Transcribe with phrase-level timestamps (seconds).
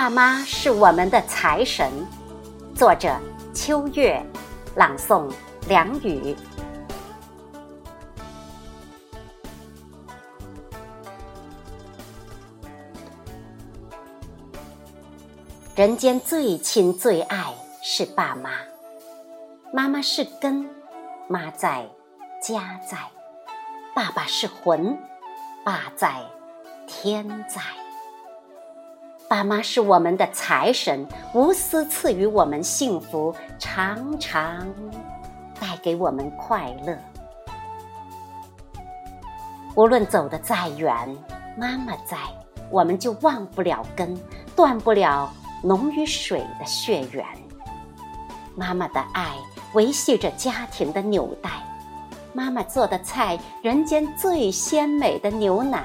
[0.00, 1.90] 爸妈是我们的财神。
[2.72, 3.12] 作者：
[3.52, 4.24] 秋月，
[4.76, 5.28] 朗诵：
[5.66, 6.36] 梁宇。
[15.74, 17.52] 人间最亲最爱
[17.82, 18.50] 是爸妈，
[19.72, 20.64] 妈妈是根，
[21.26, 21.84] 妈在，
[22.40, 22.98] 家在；
[23.96, 24.96] 爸爸是魂，
[25.64, 26.22] 爸在，
[26.86, 27.60] 天在。
[29.28, 34.66] 爸妈是我们的财神，无私赐予我们幸福，常常
[35.60, 36.96] 带给我们快乐。
[39.74, 41.14] 无论走得再远，
[41.58, 42.16] 妈妈在，
[42.70, 44.18] 我们就忘不了根，
[44.56, 45.30] 断不了。
[45.60, 47.26] 浓于水的血缘，
[48.54, 49.34] 妈妈的爱
[49.74, 51.50] 维系着家庭的纽带。
[52.32, 55.82] 妈妈做的菜，人间最鲜美的牛奶；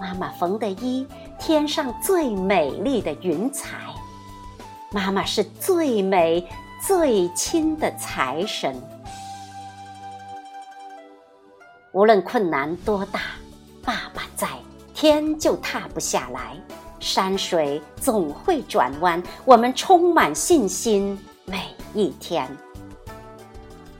[0.00, 1.06] 妈妈缝的衣，
[1.38, 3.68] 天上最美丽的云彩。
[4.90, 6.46] 妈妈是最美、
[6.86, 8.80] 最亲的财神。
[11.92, 13.20] 无论困难多大，
[13.82, 14.48] 爸爸在，
[14.94, 16.56] 天就塌不下来。
[17.00, 21.60] 山水总会转弯，我们充满信心每
[21.92, 22.48] 一天。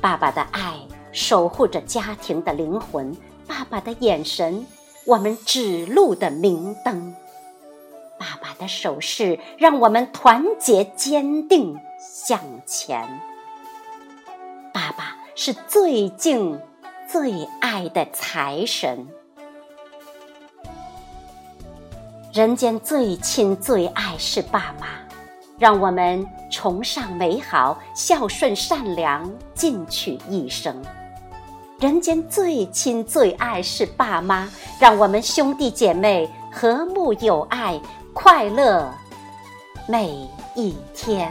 [0.00, 0.78] 爸爸的爱
[1.12, 3.14] 守护着家庭的灵魂，
[3.46, 4.64] 爸爸的眼神，
[5.06, 7.14] 我们指路的明灯。
[8.18, 13.08] 爸爸的手势让我们团结坚定向前。
[14.74, 16.60] 爸爸是最敬、
[17.08, 19.06] 最爱的财神。
[22.32, 24.88] 人间最亲最爱是爸妈，
[25.56, 30.82] 让我们崇尚美好，孝顺善良，进取一生。
[31.78, 34.48] 人间最亲最爱是爸妈，
[34.80, 37.78] 让我们兄弟姐妹和睦友爱，
[38.14, 38.90] 快乐
[39.86, 41.30] 每一天。